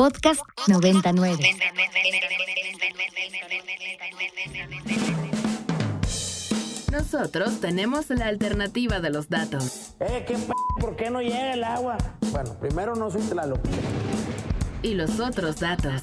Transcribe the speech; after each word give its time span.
Podcast 0.00 0.40
99. 0.66 1.42
Nosotros 6.90 7.60
tenemos 7.60 8.08
la 8.08 8.28
alternativa 8.28 9.00
de 9.00 9.10
los 9.10 9.28
datos. 9.28 9.92
Eh, 10.00 10.24
¿qué 10.26 10.36
p 10.36 10.52
¿Por 10.80 10.96
qué 10.96 11.10
no 11.10 11.20
llega 11.20 11.52
el 11.52 11.64
agua? 11.64 11.98
Bueno, 12.32 12.54
primero 12.58 12.94
no 12.96 13.10
soy 13.10 13.20
Tlaloc. 13.20 13.60
Y 14.80 14.94
los 14.94 15.20
otros 15.20 15.60
datos. 15.60 16.00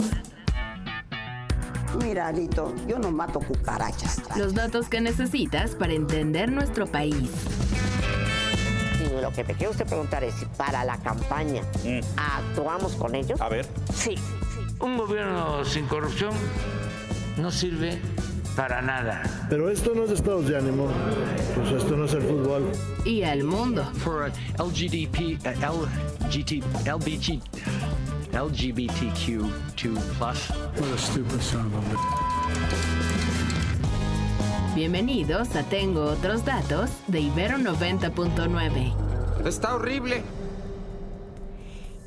Mira, 2.03 2.31
Lito, 2.31 2.75
yo 2.87 2.99
no 2.99 3.09
mato 3.09 3.39
cucarachas. 3.39 4.21
Los 4.37 4.53
datos 4.53 4.89
que 4.89 5.01
necesitas 5.01 5.73
para 5.73 5.93
entender 5.93 6.51
nuestro 6.51 6.85
país. 6.85 7.31
Lo 9.21 9.31
que 9.31 9.43
me 9.43 9.53
quiere 9.53 9.71
usted 9.71 9.85
preguntar 9.85 10.23
es 10.23 10.33
si 10.35 10.45
para 10.45 10.83
la 10.83 10.97
campaña 10.97 11.61
actuamos 12.15 12.95
con 12.95 13.15
ellos. 13.15 13.39
A 13.41 13.49
ver. 13.49 13.65
Sí. 13.93 14.15
Un 14.79 14.97
gobierno 14.97 15.65
sin 15.65 15.87
corrupción 15.87 16.33
no 17.37 17.51
sirve 17.51 17.99
para 18.55 18.81
nada. 18.81 19.21
Pero 19.49 19.69
esto 19.69 19.93
no 19.95 20.03
es 20.03 20.11
estados 20.11 20.47
de 20.47 20.57
ánimo, 20.57 20.87
pues 21.55 21.71
esto 21.71 21.95
no 21.95 22.05
es 22.05 22.13
el 22.13 22.23
fútbol. 22.23 22.71
Y 23.05 23.23
al 23.23 23.43
mundo. 23.43 23.85
For 24.03 24.31
LGDP, 24.57 25.39
LGT, 25.45 26.63
LBG, 26.85 27.39
LGBTQ2+. 28.33 29.49
What 30.19 30.93
a 30.93 30.97
stupid 30.97 31.41
son 31.41 31.67
of 31.67 31.75
a 31.75 31.97
Bienvenidos 34.75 35.55
a 35.55 35.63
Tengo 35.63 36.03
otros 36.03 36.45
datos 36.45 36.91
de 37.07 37.21
Ibero 37.21 37.57
90.9. 37.57 39.06
Está 39.47 39.75
horrible. 39.75 40.23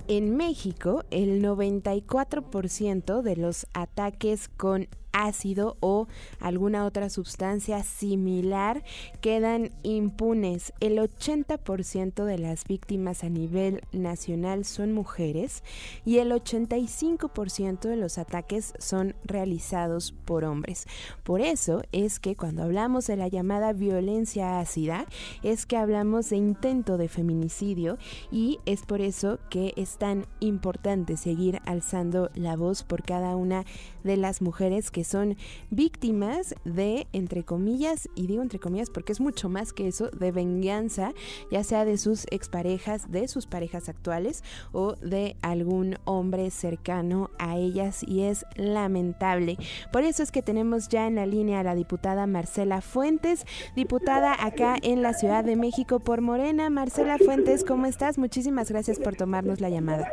En 0.09 0.37
México, 0.37 1.05
el 1.11 1.43
94% 1.43 3.23
de 3.23 3.37
los 3.37 3.67
ataques 3.73 4.51
con 4.51 4.89
ácido 5.13 5.77
o 5.81 6.09
alguna 6.41 6.85
otra 6.85 7.11
sustancia 7.11 7.83
similar 7.83 8.83
quedan 9.21 9.71
impunes. 9.83 10.73
El 10.81 10.99
80% 10.99 12.25
de 12.25 12.39
las 12.39 12.65
víctimas 12.65 13.25
a 13.25 13.29
nivel 13.29 13.83
nacional 13.93 14.65
son 14.65 14.93
mujeres 14.93 15.63
y 16.05 16.19
el 16.19 16.33
85% 16.33 17.81
de 17.81 17.97
los 17.97 18.19
ataques 18.19 18.75
son 18.79 19.15
realizados 19.25 20.13
por 20.13 20.45
hombres. 20.45 20.87
Por 21.25 21.41
eso 21.41 21.83
es 21.93 22.21
que 22.21 22.37
cuando 22.37 22.63
hablamos 22.63 23.07
de 23.07 23.17
la 23.17 23.29
llamada 23.29 23.73
violencia 23.73 24.61
ácida, 24.61 25.07
es 25.43 25.67
que 25.67 25.77
hablamos 25.77 26.31
de 26.31 26.37
intento 26.37 26.99
de 26.99 27.09
feminicidio 27.09 27.99
y 28.31 28.59
es 28.67 28.83
por 28.87 29.01
eso 29.01 29.39
que 29.49 29.73
es 29.77 29.99
tan 29.99 30.27
importante 30.41 31.17
seguir 31.17 31.61
alzando 31.65 32.31
la 32.35 32.57
voz 32.57 32.83
por 32.83 33.03
cada 33.03 33.37
una 33.37 33.65
de 34.05 34.17
las 34.17 34.43
mujeres 34.43 34.91
que 34.91 35.00
son 35.05 35.37
víctimas 35.71 36.55
de, 36.65 37.07
entre 37.13 37.45
comillas, 37.45 38.09
y 38.15 38.27
digo 38.27 38.43
entre 38.43 38.59
comillas 38.59 38.91
porque 38.91 39.13
es 39.13 39.21
mucho 39.21 39.49
más 39.49 39.73
que 39.73 39.89
eso, 39.89 40.11
de 40.11 40.33
venganza, 40.33 41.13
ya 41.51 41.65
sea 41.65 41.85
de 41.85 41.99
sus 41.99 42.27
exparejas, 42.31 43.11
de 43.11 43.29
sus 43.29 43.47
parejas 43.47 43.89
actuales 43.89 44.43
o 44.73 44.95
de 44.97 45.37
algún 45.43 45.97
hombre 46.05 46.51
cercano 46.51 47.31
a 47.39 47.57
ellas 47.57 48.03
y 48.03 48.23
es 48.23 48.45
lamentable. 48.57 49.57
Por 49.93 50.03
eso 50.05 50.23
es 50.23 50.33
que 50.33 50.43
tenemos 50.43 50.89
ya 50.89 51.07
en 51.07 51.17
la 51.17 51.27
línea 51.27 51.61
a 51.61 51.65
la 51.65 51.75
diputada 51.75 52.27
Marcela 52.27 52.81
Fuentes, 52.81 53.47
diputada 53.75 54.35
acá 54.45 54.77
en 54.83 55.03
la 55.03 55.13
Ciudad 55.13 55.45
de 55.45 55.57
México 55.57 56.01
por 56.01 56.21
Morena. 56.21 56.71
Marcela 56.71 57.19
Fuentes, 57.19 57.65
¿cómo 57.65 57.87
estás? 57.87 58.19
Muchísimas 58.19 58.71
gracias 58.71 58.99
por 58.99 59.17
tomarnos 59.17 59.61
la 59.61 59.69
llamada. 59.69 60.09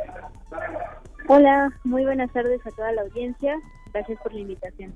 Hola, 1.28 1.70
muy 1.84 2.04
buenas 2.04 2.32
tardes 2.32 2.66
a 2.66 2.70
toda 2.70 2.90
la 2.92 3.02
audiencia. 3.02 3.54
Gracias 3.98 4.20
por 4.22 4.32
la 4.32 4.40
invitación. 4.40 4.94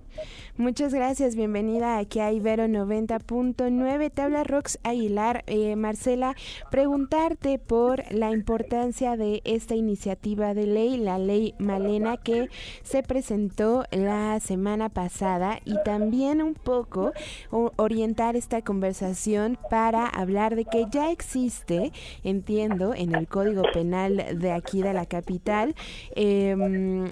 Muchas 0.56 0.95
gracias, 0.95 1.34
bienvenida 1.34 1.98
aquí 1.98 2.20
a 2.20 2.31
Ibero 2.31 2.67
90.9. 2.67 4.12
Te 4.12 4.22
habla 4.22 4.44
Rox 4.44 4.78
Aguilar. 4.84 5.43
Eh, 5.49 5.75
Marcela, 5.75 6.37
preguntarte 6.71 7.59
por 7.59 8.04
la 8.12 8.31
importancia 8.31 9.16
de 9.16 9.43
esta 9.44 9.75
iniciativa 9.75 10.54
de 10.54 10.69
ley, 10.69 10.99
la 10.99 11.19
ley 11.19 11.56
Malena, 11.59 12.16
que 12.16 12.49
se 12.84 13.03
presentó 13.03 13.87
la 13.91 14.38
semana 14.38 14.88
pasada 14.88 15.59
y 15.65 15.75
también 15.82 16.41
un 16.41 16.54
poco 16.54 17.12
orientar 17.50 18.37
esta 18.37 18.62
conversación 18.62 19.59
para 19.69 20.06
hablar 20.06 20.54
de 20.54 20.65
que 20.65 20.84
ya 20.93 21.10
existe, 21.10 21.91
entiendo, 22.22 22.94
en 22.94 23.16
el 23.16 23.27
Código 23.27 23.62
Penal 23.72 24.38
de 24.38 24.53
aquí 24.53 24.81
de 24.81 24.93
la 24.93 25.06
capital, 25.06 25.75
eh, 26.15 26.54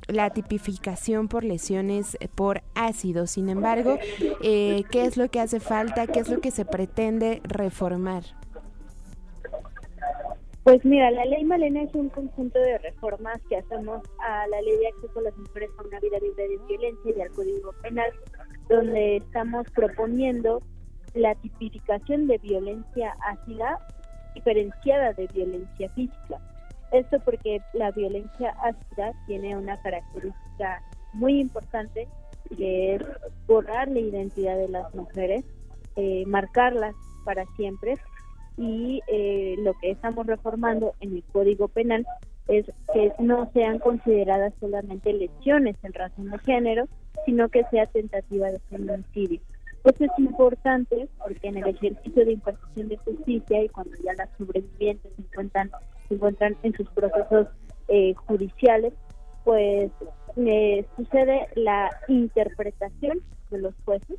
la 0.07 0.31
tipificación 0.31 1.27
por 1.27 1.43
lesión 1.43 1.80
por 2.35 2.63
ácido. 2.75 3.27
Sin 3.27 3.49
embargo, 3.49 3.99
eh, 4.43 4.85
¿qué 4.91 5.05
es 5.05 5.17
lo 5.17 5.29
que 5.29 5.41
hace 5.41 5.61
falta? 5.61 6.07
¿Qué 6.07 6.21
es 6.21 6.29
lo 6.29 6.41
que 6.41 6.51
se 6.51 6.65
pretende 6.65 7.41
reformar? 7.45 8.25
Pues 10.63 10.85
mira, 10.85 11.11
la 11.11 11.25
ley 11.25 11.43
Malena 11.45 11.83
es 11.83 11.95
un 11.95 12.11
conjunto 12.11 12.59
de 12.59 12.79
reformas 12.79 13.41
que 13.49 13.57
hacemos 13.57 14.03
a 14.19 14.47
la 14.47 14.61
ley 14.61 14.77
de 14.79 14.89
acceso 14.89 15.19
a 15.19 15.23
las 15.23 15.37
mujeres 15.39 15.71
a 15.79 15.83
una 15.83 15.99
vida 16.01 16.19
libre 16.21 16.49
de 16.49 16.59
violencia 16.69 17.15
y 17.17 17.21
al 17.21 17.31
Código 17.31 17.73
Penal, 17.83 18.13
donde 18.69 19.17
estamos 19.17 19.67
proponiendo 19.75 20.61
la 21.15 21.35
tipificación 21.37 22.27
de 22.27 22.39
violencia 22.39 23.17
ácida 23.27 23.87
diferenciada 24.35 25.13
de 25.15 25.27
violencia 25.29 25.89
física. 25.91 26.39
Esto 26.93 27.19
porque 27.25 27.61
la 27.73 27.91
violencia 27.93 28.51
ácida 28.63 29.13
tiene 29.27 29.57
una 29.57 29.81
característica 29.81 30.83
muy 31.13 31.41
importante 31.41 32.09
que 32.57 32.97
es 32.97 33.03
borrar 33.47 33.89
la 33.89 34.01
identidad 34.01 34.57
de 34.57 34.69
las 34.69 34.93
mujeres, 34.95 35.45
eh, 35.97 36.25
marcarlas 36.27 36.95
para 37.25 37.45
siempre 37.57 37.97
y 38.57 39.01
eh, 39.07 39.57
lo 39.59 39.75
que 39.81 39.91
estamos 39.91 40.27
reformando 40.27 40.95
en 41.01 41.17
el 41.17 41.25
Código 41.33 41.69
Penal 41.69 42.07
es 42.49 42.67
que 42.93 43.13
no 43.19 43.51
sean 43.53 43.79
consideradas 43.79 44.53
solamente 44.61 45.13
lesiones 45.13 45.77
en 45.83 45.93
razón 45.93 46.31
de 46.31 46.39
género, 46.41 46.89
sino 47.25 47.49
que 47.49 47.65
sea 47.71 47.87
tentativa 47.87 48.51
de 48.51 48.59
feminicidio. 48.71 49.41
Esto 49.85 50.05
es 50.05 50.11
importante 50.19 51.09
porque 51.19 51.49
en 51.49 51.57
el 51.59 51.69
ejercicio 51.69 52.25
de 52.25 52.33
impartición 52.33 52.89
de 52.89 52.97
justicia 52.99 53.63
y 53.63 53.69
cuando 53.69 53.97
ya 54.05 54.13
las 54.15 54.29
sobrevivientes 54.37 55.11
se 55.17 55.23
encuentran, 55.23 55.71
se 56.09 56.15
encuentran 56.15 56.57
en 56.63 56.75
sus 56.75 56.89
procesos 56.91 57.47
eh, 57.89 58.15
judiciales, 58.15 58.93
pues 59.45 59.91
eh, 60.37 60.87
sucede 60.97 61.49
la 61.55 61.91
interpretación 62.09 63.21
de 63.51 63.59
los 63.59 63.75
jueces 63.85 64.19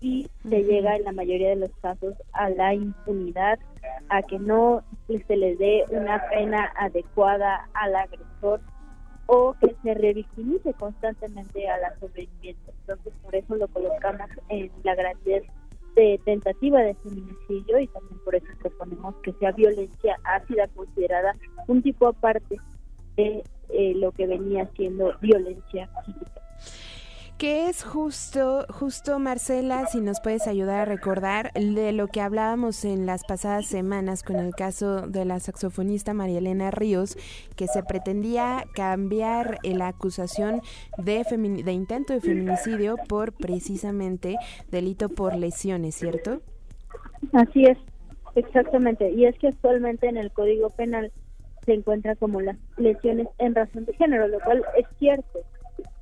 y 0.00 0.28
se 0.42 0.62
llega 0.64 0.96
en 0.96 1.04
la 1.04 1.12
mayoría 1.12 1.50
de 1.50 1.56
los 1.56 1.70
casos 1.80 2.14
a 2.32 2.50
la 2.50 2.74
impunidad, 2.74 3.58
a 4.08 4.22
que 4.22 4.38
no 4.38 4.82
se 5.06 5.36
les 5.36 5.58
dé 5.58 5.84
una 5.90 6.28
pena 6.28 6.72
adecuada 6.76 7.68
al 7.74 7.94
agresor 7.94 8.60
o 9.26 9.54
que 9.60 9.76
se 9.82 9.94
revictimice 9.94 10.74
constantemente 10.74 11.68
a 11.68 11.78
la 11.78 11.98
sobreviviente. 12.00 12.72
Entonces, 12.80 13.12
por 13.22 13.34
eso 13.36 13.54
lo 13.54 13.68
colocamos 13.68 14.28
en 14.48 14.70
la 14.82 14.94
grandeza 14.94 15.52
de 15.94 16.20
tentativa 16.24 16.80
de 16.80 16.94
feminicidio 16.94 17.78
y 17.78 17.86
también 17.88 18.18
por 18.24 18.34
eso 18.34 18.46
proponemos 18.60 19.14
que 19.22 19.32
sea 19.34 19.52
violencia 19.52 20.16
ácida 20.24 20.66
considerada 20.68 21.34
un 21.68 21.82
tipo 21.82 22.08
aparte 22.08 22.56
de 23.16 23.42
eh, 23.68 23.94
lo 23.96 24.12
que 24.12 24.26
venía 24.26 24.68
siendo 24.76 25.12
violencia 25.20 25.88
física. 26.04 26.42
¿Qué 27.42 27.68
es 27.68 27.82
justo, 27.82 28.66
justo 28.70 29.18
Marcela, 29.18 29.86
si 29.86 30.00
nos 30.00 30.20
puedes 30.20 30.46
ayudar 30.46 30.82
a 30.82 30.84
recordar 30.84 31.52
de 31.54 31.90
lo 31.90 32.06
que 32.06 32.20
hablábamos 32.20 32.84
en 32.84 33.04
las 33.04 33.24
pasadas 33.24 33.66
semanas 33.66 34.22
con 34.22 34.36
el 34.36 34.54
caso 34.54 35.08
de 35.08 35.24
la 35.24 35.40
saxofonista 35.40 36.14
María 36.14 36.38
Elena 36.38 36.70
Ríos, 36.70 37.16
que 37.56 37.66
se 37.66 37.82
pretendía 37.82 38.64
cambiar 38.76 39.58
la 39.64 39.88
acusación 39.88 40.62
de, 40.98 41.24
de 41.64 41.72
intento 41.72 42.12
de 42.12 42.20
feminicidio 42.20 42.94
por 43.08 43.32
precisamente 43.32 44.36
delito 44.70 45.08
por 45.08 45.34
lesiones, 45.34 45.96
¿cierto? 45.96 46.42
Así 47.32 47.64
es, 47.64 47.78
exactamente. 48.36 49.10
Y 49.10 49.24
es 49.24 49.36
que 49.40 49.48
actualmente 49.48 50.06
en 50.06 50.16
el 50.16 50.30
Código 50.30 50.70
Penal 50.70 51.10
se 51.64 51.74
encuentra 51.74 52.16
como 52.16 52.40
las 52.40 52.56
lesiones 52.76 53.28
en 53.38 53.54
razón 53.54 53.84
de 53.84 53.94
género, 53.94 54.28
lo 54.28 54.40
cual 54.40 54.64
es 54.76 54.86
cierto. 54.98 55.40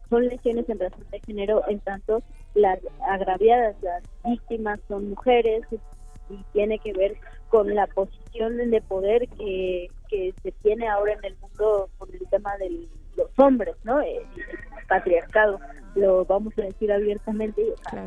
Son 0.08 0.26
lesiones 0.26 0.68
en 0.68 0.80
razón 0.80 1.04
de 1.10 1.20
género 1.20 1.62
en 1.68 1.78
tanto 1.80 2.22
las 2.54 2.78
agraviadas, 3.06 3.76
las 3.82 4.02
víctimas 4.24 4.80
son 4.88 5.10
mujeres 5.10 5.62
y 6.28 6.36
tiene 6.52 6.78
que 6.78 6.92
ver 6.92 7.16
con 7.48 7.74
la 7.74 7.86
posición 7.88 8.56
de 8.56 8.80
poder 8.80 9.28
que, 9.28 9.88
que 10.08 10.34
se 10.42 10.52
tiene 10.62 10.88
ahora 10.88 11.12
en 11.12 11.24
el 11.24 11.36
mundo 11.38 11.88
con 11.98 12.12
el 12.12 12.26
tema 12.30 12.56
de 12.58 12.88
los 13.16 13.30
hombres, 13.38 13.76
¿no? 13.84 14.00
El, 14.00 14.22
patriarcado, 14.90 15.60
lo 15.94 16.24
vamos 16.24 16.52
a 16.58 16.62
decir 16.62 16.92
abiertamente, 16.92 17.62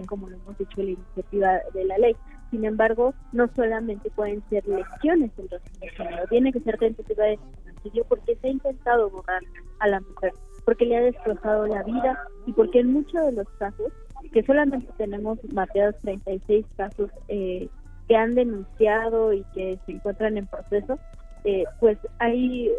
como 0.08 0.30
lo 0.30 0.36
hemos 0.36 0.58
dicho 0.58 0.82
en 0.82 0.86
la 0.86 0.92
iniciativa 0.92 1.60
de 1.74 1.86
la 1.86 1.98
ley. 1.98 2.16
Sin 2.54 2.66
embargo, 2.66 3.16
no 3.32 3.50
solamente 3.56 4.12
pueden 4.12 4.44
ser 4.48 4.64
lesiones 4.68 5.32
en 5.40 5.90
género, 5.90 6.28
tiene 6.30 6.54
que 6.54 6.60
ser 6.60 6.78
tentativa 6.78 7.24
de 7.26 7.40
feminicidio 7.40 8.06
porque 8.08 8.36
se 8.36 8.48
ha 8.48 8.52
intentado 8.52 9.10
borrar 9.10 9.42
a 9.80 9.88
la 9.88 10.00
mujer, 10.02 10.34
porque 10.64 10.86
le 10.86 10.98
ha 10.98 11.02
destrozado 11.02 11.66
la 11.66 11.82
vida 11.82 12.16
y 12.46 12.54
porque 12.54 12.82
en 12.82 12.94
muchos 12.94 13.26
de 13.26 13.32
los 13.32 13.50
casos, 13.58 13.92
que 14.32 14.44
solamente 14.44 14.88
tenemos 15.00 15.40
mapeados 15.52 15.96
36 16.02 16.64
casos 16.78 17.10
eh, 17.28 17.68
que 18.08 18.16
han 18.16 18.36
denunciado 18.36 19.34
y 19.34 19.44
que 19.56 19.80
se 19.88 19.94
encuentran 19.94 20.38
en 20.38 20.46
proceso, 20.46 21.00
eh, 21.46 21.64
pues 21.80 21.98
ahí, 22.20 22.70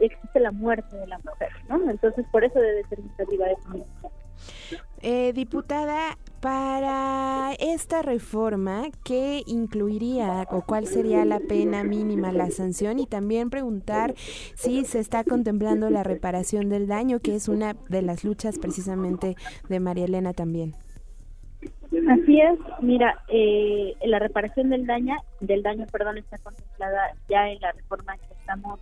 existe 0.00 0.38
la 0.38 0.52
muerte 0.52 0.94
de 0.98 1.06
la 1.06 1.18
mujer, 1.20 1.48
¿no? 1.70 1.90
Entonces 1.90 2.26
por 2.30 2.44
eso 2.44 2.60
debe 2.60 2.84
ser 2.90 2.98
iniciativa 2.98 3.46
de 3.46 3.56
feminicidio. 3.56 4.10
Eh, 5.00 5.32
diputada, 5.32 6.18
para 6.40 7.52
esta 7.58 8.02
reforma, 8.02 8.84
¿qué 9.04 9.42
incluiría 9.46 10.46
o 10.50 10.62
cuál 10.62 10.86
sería 10.86 11.24
la 11.24 11.40
pena 11.40 11.82
mínima, 11.82 12.32
la 12.32 12.50
sanción? 12.50 12.98
Y 12.98 13.06
también 13.06 13.50
preguntar 13.50 14.14
si 14.16 14.84
se 14.84 15.00
está 15.00 15.24
contemplando 15.24 15.90
la 15.90 16.04
reparación 16.04 16.68
del 16.68 16.86
daño, 16.86 17.20
que 17.20 17.34
es 17.34 17.48
una 17.48 17.74
de 17.88 18.02
las 18.02 18.24
luchas 18.24 18.58
precisamente 18.58 19.36
de 19.68 19.80
María 19.80 20.04
Elena 20.04 20.32
también. 20.32 20.74
Así 22.08 22.40
es, 22.40 22.58
mira, 22.80 23.22
eh, 23.28 23.94
la 24.04 24.18
reparación 24.18 24.70
del 24.70 24.86
daño, 24.86 25.16
del 25.40 25.62
daño, 25.62 25.86
perdón, 25.90 26.18
está 26.18 26.38
contemplada 26.38 27.14
ya 27.28 27.48
en 27.48 27.60
la 27.60 27.72
reforma 27.72 28.16
que 28.18 28.34
estamos 28.34 28.78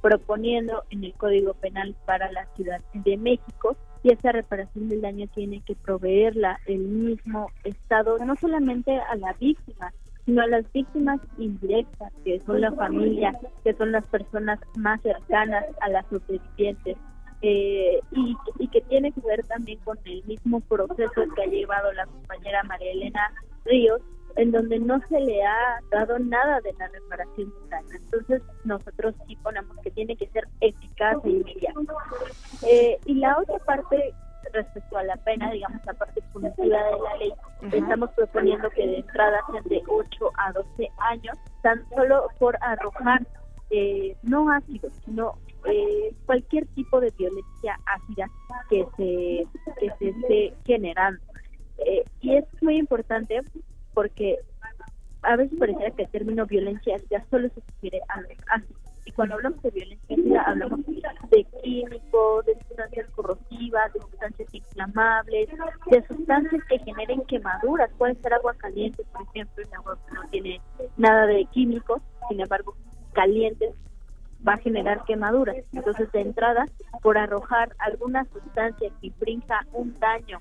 proponiendo 0.00 0.84
en 0.90 1.04
el 1.04 1.12
Código 1.14 1.54
Penal 1.54 1.96
para 2.06 2.30
la 2.32 2.46
Ciudad 2.54 2.80
de 2.94 3.16
México 3.16 3.76
y 4.06 4.10
esa 4.10 4.30
reparación 4.30 4.88
del 4.88 5.00
daño 5.00 5.26
tiene 5.34 5.62
que 5.66 5.74
proveerla 5.74 6.60
el 6.66 6.78
mismo 6.78 7.50
Estado, 7.64 8.16
no 8.24 8.36
solamente 8.36 8.96
a 9.00 9.16
la 9.16 9.32
víctima, 9.32 9.92
sino 10.24 10.42
a 10.42 10.46
las 10.46 10.72
víctimas 10.72 11.18
indirectas, 11.38 12.12
que 12.24 12.38
son 12.46 12.60
la 12.60 12.70
familia, 12.70 13.36
que 13.64 13.74
son 13.74 13.90
las 13.90 14.06
personas 14.06 14.60
más 14.76 15.02
cercanas 15.02 15.64
a 15.80 15.88
las 15.88 16.06
sobrevivientes. 16.06 16.96
Eh, 17.42 17.98
y, 18.12 18.36
y 18.60 18.68
que 18.68 18.80
tiene 18.82 19.10
que 19.10 19.20
ver 19.22 19.44
también 19.46 19.80
con 19.80 19.98
el 20.04 20.22
mismo 20.24 20.60
proceso 20.60 21.24
que 21.34 21.42
ha 21.42 21.46
llevado 21.46 21.92
la 21.92 22.06
compañera 22.06 22.62
María 22.62 22.92
Elena 22.92 23.32
Ríos 23.64 24.00
en 24.36 24.52
donde 24.52 24.78
no 24.78 25.00
se 25.08 25.20
le 25.20 25.42
ha 25.44 25.80
dado 25.90 26.18
nada 26.18 26.60
de 26.60 26.72
la 26.74 26.88
reparación 26.88 27.52
daño. 27.70 27.88
Entonces 27.94 28.42
nosotros 28.64 29.14
sí 29.26 29.36
ponemos 29.36 29.76
que 29.82 29.90
tiene 29.90 30.16
que 30.16 30.28
ser 30.28 30.46
eficaz 30.60 31.16
e 31.24 31.30
inmediato. 31.30 31.80
Eh, 32.66 32.98
y 33.06 33.14
la 33.14 33.38
otra 33.38 33.58
parte 33.60 34.14
respecto 34.52 34.96
a 34.96 35.04
la 35.04 35.16
pena, 35.16 35.50
digamos 35.50 35.84
la 35.84 35.94
parte 35.94 36.22
punitiva 36.32 36.78
de 36.84 36.98
la 37.02 37.16
ley, 37.18 37.32
estamos 37.72 38.10
proponiendo 38.12 38.70
que 38.70 38.86
de 38.86 38.98
entrada 38.98 39.40
sean 39.50 39.64
de 39.64 39.82
8 39.86 40.30
a 40.38 40.52
12 40.52 40.88
años, 40.98 41.36
tan 41.62 41.86
solo 41.90 42.28
por 42.38 42.56
arrojar 42.60 43.26
eh, 43.70 44.16
no 44.22 44.50
ácido, 44.50 44.88
sino 45.04 45.38
eh, 45.64 46.14
cualquier 46.26 46.66
tipo 46.68 47.00
de 47.00 47.12
violencia 47.18 47.78
ácida 47.86 48.30
que 48.70 48.86
se, 48.96 49.46
que 49.80 49.90
se 49.98 50.08
esté 50.08 50.54
generando. 50.64 51.20
Eh, 51.78 52.04
y 52.20 52.36
es 52.36 52.44
muy 52.62 52.76
importante 52.78 53.40
porque 53.96 54.38
a 55.22 55.36
veces 55.36 55.58
pareciera 55.58 55.90
que 55.92 56.02
el 56.02 56.10
término 56.10 56.44
violencia 56.44 56.98
ya 57.10 57.24
solo 57.30 57.48
se 57.48 57.62
refiere 57.62 58.02
a 58.10 58.20
los 58.20 58.32
ácidos. 58.48 58.82
Y 59.06 59.12
cuando 59.12 59.36
hablamos 59.36 59.62
de 59.62 59.70
violencia 59.70 60.42
hablamos 60.42 60.80
de 60.84 61.46
químicos, 61.62 62.44
de 62.44 62.58
sustancias 62.68 63.08
corrosivas, 63.14 63.90
de 63.94 64.00
sustancias 64.00 64.48
inflamables, 64.52 65.48
de 65.90 66.06
sustancias 66.08 66.62
que 66.68 66.78
generen 66.80 67.22
quemaduras. 67.22 67.90
Puede 67.96 68.16
ser 68.16 68.34
agua 68.34 68.52
caliente, 68.58 69.02
por 69.14 69.22
ejemplo, 69.22 69.64
el 69.64 69.74
agua 69.74 69.98
no 70.12 70.28
tiene 70.28 70.60
nada 70.98 71.24
de 71.24 71.46
químicos, 71.46 72.02
sin 72.28 72.40
embargo, 72.40 72.76
caliente 73.14 73.72
va 74.46 74.54
a 74.54 74.58
generar 74.58 75.04
quemaduras. 75.04 75.56
Entonces, 75.72 76.12
de 76.12 76.20
entrada, 76.20 76.66
por 77.00 77.16
arrojar 77.16 77.74
alguna 77.78 78.26
sustancia 78.26 78.90
que 79.00 79.06
infrinja 79.06 79.64
un 79.72 79.94
daño 79.94 80.38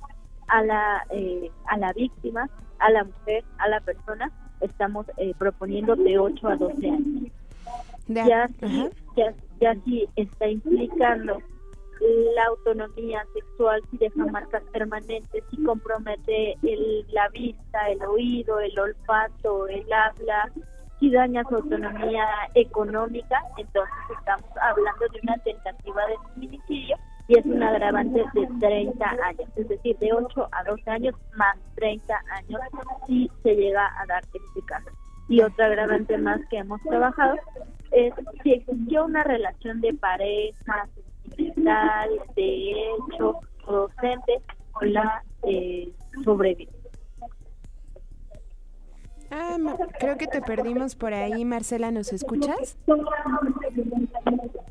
a 0.47 0.61
la, 0.61 1.05
eh, 1.11 1.49
a 1.67 1.77
la 1.77 1.93
víctima, 1.93 2.49
a 2.79 2.91
la 2.91 3.03
mujer, 3.03 3.43
a 3.57 3.67
la 3.67 3.79
persona, 3.81 4.31
estamos 4.61 5.05
eh, 5.17 5.33
proponiendo 5.37 5.95
de 5.95 6.17
8 6.17 6.47
a 6.47 6.55
12 6.55 6.89
años. 6.89 7.31
Ya, 8.07 8.47
sí, 8.59 8.89
ya, 9.15 9.33
ya 9.59 9.75
sí 9.83 10.07
está 10.15 10.47
implicando 10.47 11.39
la 12.35 12.45
autonomía 12.45 13.25
sexual, 13.33 13.81
si 13.89 13.97
deja 13.97 14.25
marcas 14.25 14.63
permanentes, 14.71 15.43
si 15.49 15.63
compromete 15.63 16.57
el, 16.61 17.05
la 17.11 17.29
vista, 17.29 17.89
el 17.89 18.01
oído, 18.03 18.59
el 18.59 18.77
olfato, 18.77 19.67
el 19.67 19.91
habla, 19.91 20.51
si 20.99 21.09
daña 21.11 21.43
su 21.49 21.55
autonomía 21.55 22.27
económica, 22.53 23.41
entonces 23.57 23.95
estamos 24.17 24.49
hablando 24.61 25.05
de 25.11 25.19
una 25.23 25.37
tentativa 25.39 26.01
de 26.07 26.15
feminicidio 26.33 26.97
y 27.27 27.37
es 27.37 27.45
un 27.45 27.61
agravante 27.61 28.23
de 28.33 28.47
30 28.59 29.05
años, 29.23 29.49
es 29.55 29.67
decir, 29.67 29.97
de 29.97 30.13
8 30.13 30.49
a 30.51 30.63
12 30.63 30.89
años 30.89 31.15
más 31.35 31.57
30 31.75 32.13
años 32.31 32.61
si 33.07 33.29
se 33.43 33.55
llega 33.55 33.87
a 33.99 34.05
dar 34.05 34.23
este 34.23 34.61
caso. 34.65 34.89
Y 35.27 35.41
otra 35.41 35.65
agravante 35.65 36.17
más 36.17 36.39
que 36.49 36.57
hemos 36.57 36.81
trabajado 36.83 37.35
es 37.91 38.13
si 38.43 38.53
existió 38.53 39.05
una 39.05 39.23
relación 39.23 39.81
de 39.81 39.93
pareja, 39.95 40.87
sentimental, 41.23 42.09
de 42.35 42.71
hecho 42.71 43.39
docente 43.65 44.41
con 44.71 44.93
la 44.93 45.23
eh, 45.43 45.91
sobreviviente. 46.23 46.75
Ah, 49.31 49.57
creo 49.99 50.17
que 50.17 50.27
te 50.27 50.41
perdimos 50.41 50.95
por 50.95 51.13
ahí, 51.13 51.43
Marcela, 51.45 51.91
¿nos 51.91 52.13
escuchas? 52.13 52.77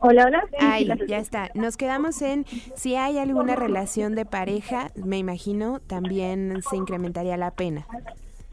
Hola, 0.07 0.27
hola. 0.27 0.45
Ay, 0.61 0.87
ya 1.09 1.17
está. 1.17 1.51
Nos 1.55 1.79
quedamos 1.79 2.21
en 2.21 2.45
si 2.75 2.95
hay 2.95 3.17
alguna 3.17 3.57
relación 3.57 4.15
de 4.15 4.27
pareja, 4.27 4.91
me 4.97 5.17
imagino, 5.17 5.81
también 5.81 6.61
se 6.69 6.77
incrementaría 6.77 7.39
la 7.39 7.53
pena. 7.53 7.87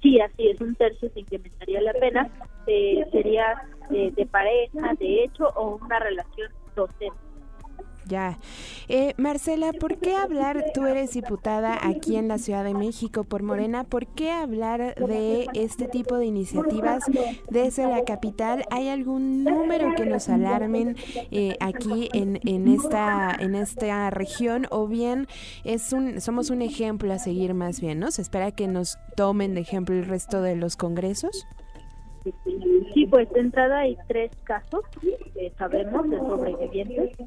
Sí, 0.01 0.17
así 0.21 0.47
es, 0.47 0.61
un 0.61 0.73
tercio 0.75 1.09
se 1.09 1.19
incrementaría 1.19 1.81
la 1.81 1.91
pena. 1.91 2.29
Eh, 2.67 3.05
sería 3.11 3.63
eh, 3.93 4.13
de 4.15 4.25
pareja, 4.27 4.93
de 4.97 5.25
hecho, 5.25 5.49
o 5.57 5.75
una 5.75 5.99
relación 5.99 6.49
docente. 6.73 7.11
Ya. 8.11 8.39
Eh, 8.89 9.13
Marcela, 9.15 9.71
¿por 9.71 9.97
qué 9.97 10.17
hablar, 10.17 10.65
tú 10.73 10.85
eres 10.85 11.13
diputada 11.13 11.79
aquí 11.81 12.17
en 12.17 12.27
la 12.27 12.39
Ciudad 12.39 12.65
de 12.65 12.73
México 12.73 13.23
por 13.23 13.41
Morena, 13.41 13.85
¿por 13.85 14.05
qué 14.05 14.31
hablar 14.31 14.95
de 14.95 15.47
este 15.53 15.87
tipo 15.87 16.17
de 16.17 16.25
iniciativas 16.25 17.05
desde 17.49 17.87
la 17.87 18.03
capital? 18.03 18.65
¿Hay 18.69 18.89
algún 18.89 19.45
número 19.45 19.95
que 19.95 20.05
nos 20.05 20.27
alarmen 20.27 20.97
eh, 21.31 21.55
aquí 21.61 22.09
en, 22.11 22.67
esta, 22.67 23.33
en 23.39 23.55
esta 23.55 24.09
región 24.09 24.67
o 24.71 24.87
bien 24.87 25.27
es 25.63 25.93
un, 25.93 26.19
somos 26.19 26.49
un 26.49 26.61
ejemplo 26.61 27.13
a 27.13 27.17
seguir 27.17 27.53
más 27.53 27.79
bien, 27.79 27.99
¿no? 27.99 28.11
¿Se 28.11 28.21
espera 28.21 28.51
que 28.51 28.67
nos 28.67 28.97
tomen 29.15 29.53
de 29.53 29.61
ejemplo 29.61 29.95
el 29.95 30.05
resto 30.05 30.41
de 30.41 30.57
los 30.57 30.75
congresos? 30.75 31.47
Sí, 32.93 33.07
pues 33.07 33.29
de 33.31 33.39
entrada 33.39 33.79
hay 33.79 33.97
tres 34.07 34.31
casos 34.43 34.81
que 35.33 35.51
sabemos 35.57 36.09
de 36.09 36.17
sobrevivientes. 36.17 37.17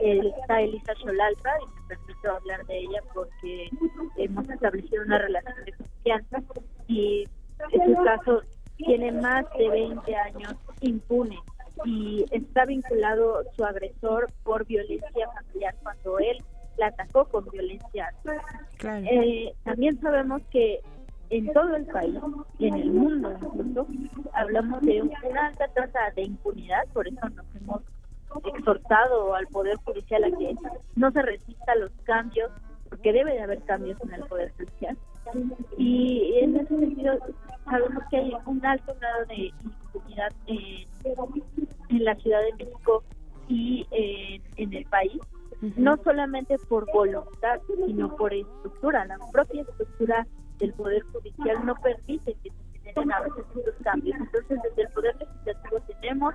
está 0.00 0.60
Elisa 0.60 0.94
Cholalpa, 0.94 1.50
y 1.60 1.80
me 1.80 1.88
permito 1.88 2.30
hablar 2.30 2.66
de 2.66 2.78
ella 2.78 3.00
porque 3.14 3.70
hemos 4.16 4.48
establecido 4.48 5.04
una 5.04 5.18
relación 5.18 5.64
de 5.64 5.72
confianza 5.72 6.42
y 6.86 7.24
ese 7.70 7.94
caso 8.04 8.42
tiene 8.76 9.12
más 9.12 9.46
de 9.56 9.68
20 9.68 10.16
años 10.16 10.54
impune 10.80 11.38
y 11.84 12.24
está 12.30 12.64
vinculado 12.66 13.42
su 13.56 13.64
agresor 13.64 14.30
por 14.42 14.66
violencia 14.66 15.28
familiar 15.34 15.74
cuando 15.82 16.18
él 16.18 16.42
la 16.76 16.86
atacó 16.88 17.24
con 17.26 17.44
violencia. 17.50 18.12
Eh, 18.82 19.52
también 19.64 20.00
sabemos 20.00 20.42
que 20.50 20.80
en 21.32 21.50
todo 21.54 21.74
el 21.76 21.86
país 21.86 22.14
y 22.58 22.66
en 22.68 22.74
el 22.74 22.92
mundo 22.92 23.32
incluso 23.40 23.86
hablamos 24.34 24.82
de 24.82 25.00
una 25.00 25.46
alta 25.46 25.66
tasa 25.68 26.10
de 26.14 26.24
impunidad, 26.24 26.86
por 26.92 27.08
eso 27.08 27.26
nos 27.30 27.46
hemos 27.56 27.80
exhortado 28.44 29.34
al 29.34 29.46
Poder 29.46 29.76
Judicial 29.78 30.24
a 30.24 30.30
que 30.36 30.54
no 30.94 31.10
se 31.10 31.22
resista 31.22 31.72
a 31.72 31.76
los 31.76 31.90
cambios, 32.04 32.50
porque 32.88 33.14
debe 33.14 33.32
de 33.32 33.40
haber 33.40 33.62
cambios 33.62 33.98
en 34.02 34.12
el 34.12 34.22
Poder 34.24 34.52
Judicial. 34.58 34.96
Y 35.78 36.34
en 36.42 36.56
ese 36.56 36.78
sentido 36.78 37.18
sabemos 37.64 38.04
que 38.10 38.16
hay 38.18 38.32
un 38.44 38.66
alto 38.66 38.94
grado 39.00 39.24
de 39.26 39.52
impunidad 39.64 40.32
en, 40.46 40.86
en 41.88 42.04
la 42.04 42.14
Ciudad 42.16 42.40
de 42.40 42.64
México 42.64 43.02
y 43.48 43.86
en, 43.90 44.42
en 44.56 44.74
el 44.74 44.84
país, 44.86 45.18
no 45.76 45.96
solamente 46.04 46.58
por 46.68 46.86
voluntad, 46.92 47.60
sino 47.86 48.14
por 48.16 48.34
estructura, 48.34 49.06
la 49.06 49.18
propia 49.32 49.62
estructura 49.62 50.26
del 50.58 50.72
Poder 50.74 51.02
Judicial 51.12 51.64
no 51.64 51.74
permite 51.76 52.34
que 52.42 52.50
se 52.50 52.78
generen 52.78 53.12
a 53.12 53.20
veces 53.20 53.44
estos 53.56 53.74
cambios. 53.82 54.16
Entonces, 54.18 54.58
desde 54.62 54.82
el 54.82 54.88
Poder 54.88 55.16
Legislativo 55.16 55.80
tenemos 56.00 56.34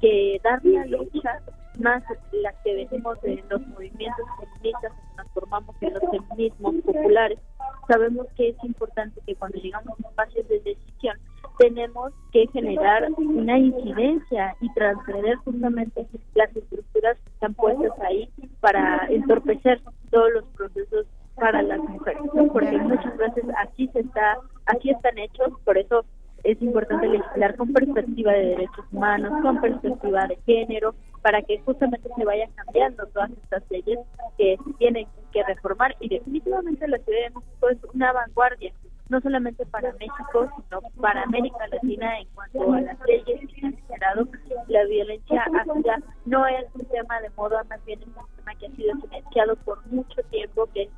que 0.00 0.40
dar 0.44 0.64
la 0.64 0.86
lucha 0.86 1.40
más 1.80 2.02
la 2.32 2.52
que 2.62 2.74
venimos 2.74 3.20
de 3.22 3.42
los 3.48 3.66
movimientos 3.68 4.24
feministas, 4.38 4.92
nos 4.92 5.14
transformamos 5.14 5.76
en 5.80 5.94
los 5.94 6.02
feminismos 6.10 6.74
populares. 6.84 7.38
Sabemos 7.86 8.26
que 8.36 8.50
es 8.50 8.56
importante 8.64 9.20
que 9.26 9.34
cuando 9.36 9.58
llegamos 9.58 9.98
a 10.04 10.08
espacios 10.08 10.48
de 10.48 10.60
decisión 10.60 11.16
tenemos 11.58 12.12
que 12.32 12.46
generar 12.52 13.08
una 13.16 13.58
incidencia 13.58 14.56
y 14.60 14.72
transgredir 14.74 15.36
justamente 15.38 16.06
las 16.34 16.54
estructuras 16.54 17.18
que 17.18 17.30
están 17.30 17.54
puestas 17.54 17.92
ahí 18.00 18.30
para 18.60 19.06
entorpecer 19.08 19.80
todos 20.10 20.32
los 20.32 20.44
procesos 20.56 21.06
para 21.40 21.62
las 21.62 21.78
mujeres, 21.78 22.22
porque 22.52 22.78
muchas 22.78 23.16
veces 23.16 23.44
aquí 23.58 23.88
se 23.92 24.00
está, 24.00 24.38
aquí 24.66 24.90
están 24.90 25.18
hechos, 25.18 25.52
por 25.64 25.78
eso 25.78 26.04
es 26.44 26.60
importante 26.62 27.08
legislar 27.08 27.56
con 27.56 27.72
perspectiva 27.72 28.32
de 28.32 28.46
derechos 28.46 28.84
humanos, 28.92 29.32
con 29.42 29.60
perspectiva 29.60 30.26
de 30.26 30.38
género, 30.46 30.94
para 31.22 31.42
que 31.42 31.58
justamente 31.60 32.08
se 32.16 32.24
vayan 32.24 32.50
cambiando 32.52 33.06
todas 33.06 33.30
estas 33.30 33.62
leyes 33.70 33.98
que 34.36 34.56
tienen 34.78 35.06
que 35.32 35.42
reformar. 35.44 35.96
Y 36.00 36.08
definitivamente 36.08 36.86
la 36.86 36.98
Ciudad 36.98 37.20
de 37.20 37.30
México 37.34 37.68
es 37.70 37.78
una 37.94 38.12
vanguardia 38.12 38.72
no 39.08 39.20
solamente 39.20 39.64
para 39.66 39.92
México, 39.94 40.50
sino 40.56 40.80
para 41.00 41.22
América 41.22 41.66
Latina 41.68 42.18
en 42.20 42.28
cuanto 42.34 42.72
a 42.72 42.80
las 42.80 42.98
leyes 43.06 43.40
que 43.54 43.66
han 43.66 43.76
generado. 43.76 44.28
La 44.68 44.84
violencia 44.84 45.44
hacia 45.44 46.02
no 46.26 46.46
es 46.46 46.66
un 46.74 46.84
tema 46.86 47.20
de 47.20 47.30
moda, 47.30 47.64
más 47.70 47.82
bien 47.86 48.00
es 48.02 48.06
un 48.08 48.14
tema 48.36 48.54
que 48.58 48.66
ha 48.66 48.70
sido 48.76 48.94
silenciado 49.00 49.56
por 49.56 49.84
mucho 49.86 50.22
tiempo, 50.30 50.68
que 50.74 50.90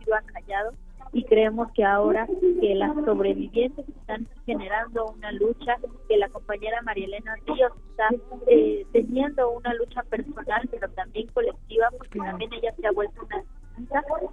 creemos 1.30 1.70
que 1.72 1.84
ahora 1.84 2.26
que 2.60 2.74
las 2.74 2.92
sobrevivientes 3.04 3.88
están 3.88 4.26
generando 4.44 5.06
una 5.16 5.30
lucha, 5.30 5.76
que 6.08 6.18
la 6.18 6.28
compañera 6.28 6.82
María 6.82 7.06
Elena 7.06 7.36
Ríos 7.46 7.72
está 7.90 8.08
eh, 8.48 8.84
teniendo 8.92 9.50
una 9.52 9.72
lucha 9.74 10.02
personal, 10.02 10.68
pero 10.70 10.88
también 10.90 11.28
colectiva, 11.28 11.88
porque 11.96 12.18
también 12.18 12.52
ella 12.52 12.74
se 12.78 12.86
ha 12.86 12.90
vuelto 12.90 13.22
una 13.24 13.44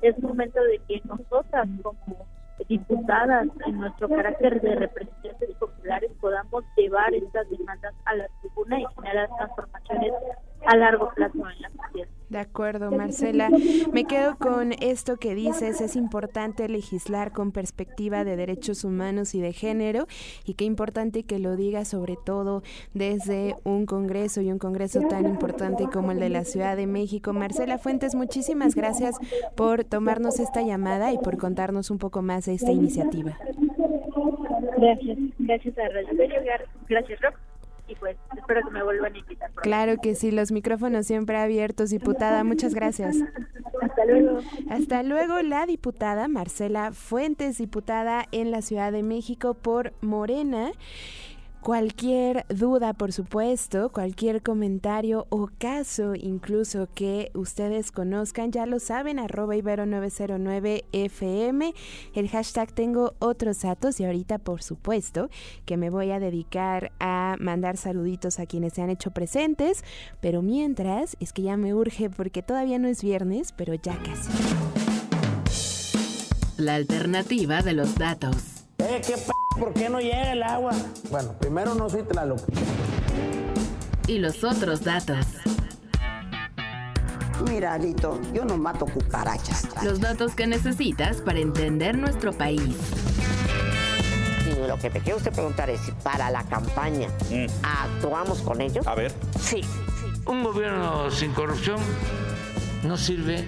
es 0.01 0.20
momento 0.20 0.62
de 0.62 0.80
que 0.88 1.01
nosotras 1.06 1.70
como 1.82 2.25
diputadas 2.68 3.48
en 3.66 3.77
nuestro 3.77 4.10
carácter 4.10 4.60
de 4.62 4.75
representantes 4.75 5.56
populares 5.58 6.12
podamos 6.20 6.66
llevar 6.75 7.13
estas 7.13 7.50
demandas 7.50 7.94
a 8.06 8.16
la 8.16 8.27
tribuna 8.42 8.82
y 8.82 8.86
generar 8.96 9.30
transformaciones 9.38 10.13
a 10.66 10.75
largo 10.75 11.10
plazo. 11.16 11.38
De 12.38 12.41
acuerdo, 12.41 12.91
Marcela. 12.91 13.50
Me 13.91 14.06
quedo 14.06 14.38
con 14.38 14.72
esto 14.74 15.17
que 15.17 15.34
dices, 15.34 15.82
es 15.82 15.96
importante 15.96 16.70
legislar 16.70 17.32
con 17.32 17.51
perspectiva 17.51 18.24
de 18.24 18.36
derechos 18.36 18.84
humanos 18.84 19.34
y 19.34 19.41
de 19.41 19.53
género 19.53 20.06
y 20.46 20.53
qué 20.53 20.63
importante 20.63 21.24
que 21.24 21.39
lo 21.39 21.56
diga 21.56 21.84
sobre 21.84 22.15
todo 22.15 22.62
desde 22.94 23.56
un 23.63 23.88
Congreso 23.88 24.41
y 24.41 24.51
un 24.51 24.60
Congreso 24.60 25.01
tan 25.10 25.25
importante 25.25 25.86
como 25.91 26.12
el 26.12 26.20
de 26.20 26.29
la 26.29 26.44
Ciudad 26.44 26.77
de 26.77 26.86
México. 26.86 27.34
Marcela 27.34 27.79
Fuentes, 27.79 28.13
muchísimas 28.13 28.75
gracias 28.75 29.15
por 29.56 29.84
tomarnos 29.84 30.39
esta 30.39 30.62
llamada 30.62 31.12
y 31.13 31.17
por 31.17 31.38
contarnos 31.38 31.89
un 31.89 31.98
poco 31.98 32.22
más 32.22 32.46
de 32.46 32.53
esta 32.53 32.72
iniciativa. 32.72 33.36
Gracias, 34.77 35.17
gracias 35.39 35.75
a 35.79 35.88
Radio 35.88 36.44
gracias 36.88 37.20
Rock 37.20 37.47
y 37.88 37.96
pues 37.96 38.17
espero 38.38 38.62
que 38.63 38.72
me 38.72 38.84
vuelvan 38.84 39.15
a 39.15 39.17
invitar. 39.17 39.51
Claro 39.56 39.98
que 40.01 40.15
sí, 40.15 40.32
los 40.32 40.51
micrófonos 40.51 41.06
siempre 41.06 41.38
abiertos, 41.38 41.89
diputada. 41.89 42.44
Muchas 42.44 42.74
gracias. 42.74 43.17
Hasta 43.82 44.06
luego. 44.06 44.39
Hasta 44.70 45.03
luego, 45.03 45.41
la 45.41 45.65
diputada 45.65 46.27
Marcela 46.27 46.91
Fuentes, 46.91 47.58
diputada 47.58 48.25
en 48.32 48.51
la 48.51 48.62
Ciudad 48.62 48.91
de 48.91 49.03
México 49.03 49.53
por 49.53 49.94
Morena. 50.01 50.72
Cualquier 51.67 52.46
duda, 52.48 52.94
por 52.94 53.12
supuesto, 53.12 53.89
cualquier 53.89 54.41
comentario 54.41 55.27
o 55.29 55.50
caso 55.58 56.15
incluso 56.15 56.88
que 56.96 57.29
ustedes 57.34 57.91
conozcan, 57.91 58.53
ya 58.53 58.65
lo 58.65 58.79
saben, 58.79 59.20
arroba 59.20 59.58
ibero909fm, 59.58 61.74
el 62.13 62.29
hashtag 62.29 62.72
tengo 62.72 63.15
otros 63.20 63.63
datos 63.63 64.00
y 64.00 64.06
ahorita 64.06 64.38
por 64.38 64.63
supuesto 64.63 65.29
que 65.65 65.75
me 65.75 65.89
voy 65.89 66.12
a 66.12 66.22
dedicar 66.22 66.94
a 67.01 67.26
mandar 67.39 67.77
saluditos 67.77 68.39
a 68.39 68.46
quienes 68.46 68.74
se 68.74 68.82
han 68.82 68.89
hecho 68.89 69.12
presentes, 69.12 69.84
pero 70.22 70.41
mientras 70.41 71.17
es 71.20 71.34
que 71.34 71.44
ya 71.44 71.58
me 71.58 71.74
urge 71.74 72.10
porque 72.10 72.44
todavía 72.44 72.79
no 72.79 72.88
es 72.88 73.03
viernes, 73.03 73.51
pero 73.51 73.74
ya 73.74 73.98
casi. 73.98 74.32
La 76.58 76.75
alternativa 76.75 77.62
de 77.62 77.74
los 77.74 77.96
datos. 77.96 78.65
Eh, 78.79 79.01
qué 79.06 79.13
p 79.13 79.32
¿por 79.60 79.74
qué 79.74 79.89
no 79.89 80.00
llega 80.00 80.34
el 80.34 80.44
agua? 80.44 80.72
Bueno, 81.10 81.34
primero 81.39 81.75
no 81.75 81.89
soy 81.89 82.03
Tlaloc. 82.03 82.39
Y 84.08 84.20
los 84.20 84.44
otros 84.44 84.84
datos. 84.84 85.25
Mira, 87.48 87.74
Alito, 87.74 88.20
yo 88.34 88.46
no 88.46 88.58
mato 88.58 88.86
cucarachas. 88.86 89.67
Los 89.84 90.00
datos 90.00 90.34
que 90.34 90.48
necesitas 90.48 91.22
para 91.22 91.39
entender 91.39 91.98
nuestro 91.98 92.34
país. 92.34 92.75
Lo 94.66 94.78
que 94.78 94.90
me 94.90 95.00
quiero 95.00 95.18
usted 95.18 95.32
preguntar 95.32 95.70
es 95.70 95.82
si 95.82 95.92
para 95.92 96.32
la 96.32 96.44
campaña 96.44 97.10
mm. 97.30 97.46
actuamos 97.64 98.42
con 98.42 98.62
ellos. 98.62 98.88
A 98.88 98.96
ver. 98.96 99.12
Sí. 99.40 99.62
Un 100.26 100.44
gobierno 100.44 101.10
sin 101.12 101.34
corrupción 101.34 101.78
no 102.84 102.98
sirve 102.98 103.46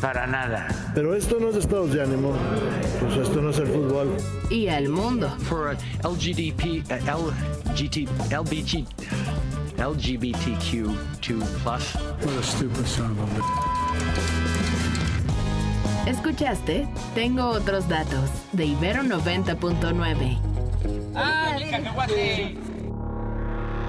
para 0.00 0.26
nada. 0.26 0.68
Pero 0.94 1.14
esto 1.14 1.38
no 1.40 1.50
es 1.50 1.56
estados 1.56 1.92
de 1.92 2.02
ánimo, 2.02 2.32
pues 3.00 3.16
esto 3.16 3.40
no 3.40 3.50
es 3.50 3.58
el 3.58 3.66
fútbol. 3.68 4.16
Y 4.50 4.68
al 4.68 4.88
mundo. 4.88 5.28
For 5.48 5.76
LGDP, 6.04 6.84
uh, 6.90 7.32
LGT, 7.70 8.08
LBG, 8.30 8.86
LGBTQ2+. 9.78 10.96
What 11.66 12.38
a 12.38 12.42
stupid 12.42 12.86
son 12.86 13.18
of 13.18 14.55
Escuchaste 16.06 16.88
Tengo 17.14 17.48
otros 17.48 17.88
datos 17.88 18.30
de 18.52 18.66
Ibero 18.66 19.02
90.9. 19.02 20.38
¡Ah, 21.16 21.56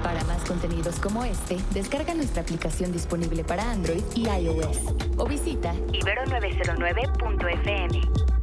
para 0.02 0.24
más 0.24 0.42
contenidos 0.44 0.98
como 0.98 1.24
este, 1.24 1.56
descarga 1.72 2.14
nuestra 2.14 2.42
aplicación 2.42 2.90
disponible 2.92 3.44
para 3.44 3.70
Android 3.70 4.02
y 4.14 4.28
iOS 4.28 4.78
o 5.16 5.26
visita 5.26 5.72
ibero909.fm. 5.92 8.37